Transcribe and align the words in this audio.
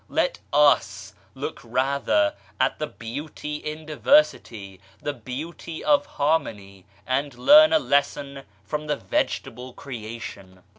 Let 0.09 0.39
us 0.51 1.13
look 1.35 1.59
rather 1.63 2.33
at 2.59 2.79
the 2.79 2.87
beauty 2.87 3.57
in 3.57 3.85
diversity, 3.85 4.79
the 4.99 5.13
beauty 5.13 5.83
of 5.83 6.07
harmony, 6.07 6.87
and 7.05 7.35
learn 7.35 7.71
a 7.71 7.77
lesson 7.77 8.41
from 8.63 8.87
the 8.87 8.95
vegetable 8.95 9.73
creation. 9.73 10.63